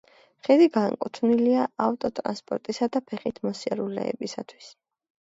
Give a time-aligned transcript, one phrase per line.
[0.45, 4.71] ხიდი განკუთვნილია ავტოტრანსპორტისა და ფეხით მოსიარულეებისათვის.